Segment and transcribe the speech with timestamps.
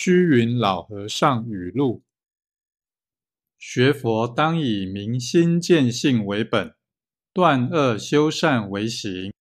[0.00, 2.04] 虚云老和尚语录。
[3.58, 6.76] 学佛当以明心见性为本
[7.32, 9.32] 断恶修善为行。